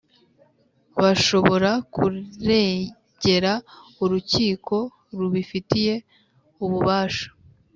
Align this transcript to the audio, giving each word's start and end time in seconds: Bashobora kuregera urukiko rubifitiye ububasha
Bashobora 1.01 1.71
kuregera 1.93 3.53
urukiko 4.03 4.75
rubifitiye 5.17 5.93
ububasha 6.63 7.27